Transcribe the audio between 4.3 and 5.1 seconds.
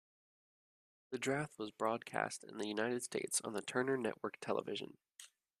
Television.